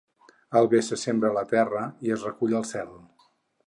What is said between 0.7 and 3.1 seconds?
bé se sembra a la terra i es recull al cel.